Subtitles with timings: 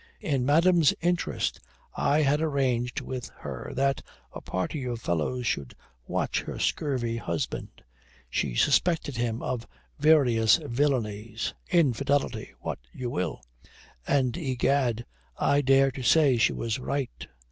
[0.21, 1.59] In madame's interest,
[1.95, 4.01] I had arranged with her that
[4.33, 5.75] a party of fellows should
[6.07, 7.83] watch her scurvy husband.
[8.27, 9.67] She suspected him of
[9.99, 13.43] various villainies, infidelity, what you will.
[14.07, 15.05] And, egad,
[15.37, 17.27] I dare to say she was right.